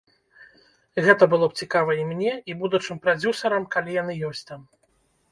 [1.07, 4.61] Гэта было б цікава і мне, і будучым прадзюсарам, калі яны ёсць там.